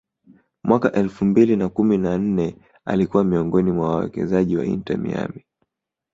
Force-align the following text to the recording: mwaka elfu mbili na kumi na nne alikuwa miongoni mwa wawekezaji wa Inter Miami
mwaka 0.63 0.91
elfu 0.91 1.25
mbili 1.25 1.55
na 1.55 1.69
kumi 1.69 1.97
na 1.97 2.17
nne 2.17 2.57
alikuwa 2.85 3.23
miongoni 3.23 3.71
mwa 3.71 3.89
wawekezaji 3.89 4.57
wa 4.57 4.65
Inter 4.65 4.97
Miami 4.97 5.45